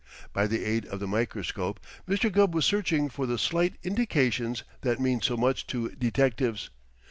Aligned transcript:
By 0.33 0.47
the 0.47 0.65
aid 0.65 0.87
of 0.87 0.99
the 0.99 1.05
microscope, 1.05 1.79
Mr. 2.09 2.31
Gubb 2.31 2.55
was 2.55 2.65
searching 2.65 3.07
for 3.07 3.27
the 3.27 3.37
slight 3.37 3.75
indications 3.83 4.63
that 4.81 4.99
mean 4.99 5.21
so 5.21 5.37
much 5.37 5.67
to 5.67 5.89
detectives. 5.89 6.71